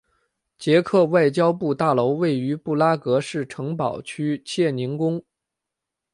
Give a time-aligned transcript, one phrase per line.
[0.57, 5.23] 捷克外交部大楼位于布拉格市城堡区切宁宫。